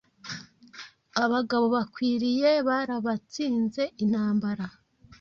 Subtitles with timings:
[1.23, 4.65] Abagabo bakwiriye barabatsinze Intambara